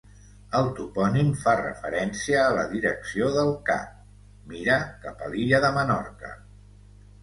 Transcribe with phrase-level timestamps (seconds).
[0.59, 3.95] El topònim fa referència a la direcció del cap:
[4.57, 6.39] mira cap a l'illa de Menorca.